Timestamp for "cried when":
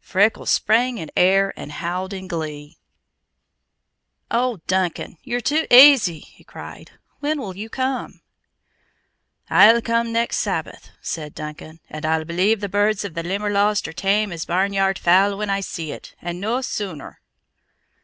6.42-7.38